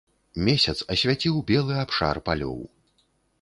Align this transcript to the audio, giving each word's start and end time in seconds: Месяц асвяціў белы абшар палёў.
Месяц 0.47 0.73
асвяціў 0.95 1.35
белы 1.51 1.77
абшар 1.83 2.15
палёў. 2.31 2.57